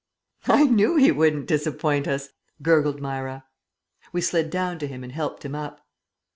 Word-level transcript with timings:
"I 0.47 0.63
knew 0.63 0.95
he 0.95 1.11
wouldn't 1.11 1.45
disappoint 1.45 2.07
us," 2.07 2.29
gurgled 2.63 2.99
Myra. 2.99 3.43
We 4.11 4.19
slid 4.21 4.49
down 4.49 4.79
to 4.79 4.87
him 4.87 5.03
and 5.03 5.13
helped 5.13 5.45
him 5.45 5.53
up. 5.53 5.81